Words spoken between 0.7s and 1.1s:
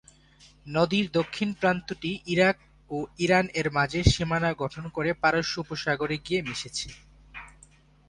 নদীর